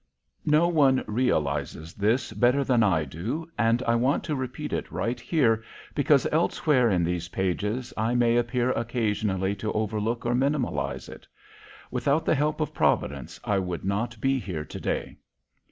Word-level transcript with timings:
No 0.47 0.67
one 0.67 1.03
realizes 1.05 1.93
this 1.93 2.33
better 2.33 2.63
than 2.63 2.81
I 2.81 3.05
do 3.05 3.47
and 3.55 3.83
I 3.83 3.93
want 3.93 4.23
to 4.23 4.35
repeat 4.35 4.73
it 4.73 4.91
right 4.91 5.19
here 5.19 5.63
because 5.93 6.25
elsewhere 6.31 6.89
in 6.89 7.03
these 7.03 7.27
pages 7.27 7.93
I 7.95 8.15
may 8.15 8.35
appear 8.35 8.71
occasionally 8.71 9.53
to 9.57 9.71
overlook 9.73 10.25
or 10.25 10.33
minimize 10.33 11.07
it: 11.07 11.27
without 11.91 12.25
the 12.25 12.33
help 12.33 12.61
of 12.61 12.73
Providence 12.73 13.39
I 13.43 13.59
would 13.59 13.85
not 13.85 14.19
be 14.19 14.39
here 14.39 14.65
to 14.65 14.79
day. 14.79 15.17